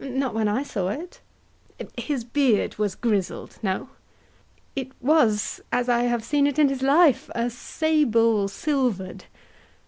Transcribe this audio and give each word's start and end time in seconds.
Not 0.00 0.34
when 0.34 0.48
I 0.48 0.64
saw't. 0.64 1.20
HAMLET. 1.78 1.92
His 2.00 2.24
beard 2.24 2.78
was 2.78 2.96
grizzled, 2.96 3.58
no? 3.62 3.74
HORATIO. 3.74 3.88
It 4.74 4.90
was, 5.00 5.60
as 5.70 5.88
I 5.88 6.02
have 6.02 6.24
seen 6.24 6.48
it 6.48 6.58
in 6.58 6.68
his 6.68 6.82
life, 6.82 7.30
A 7.32 7.48
sable 7.48 8.48
silver'd. 8.48 9.26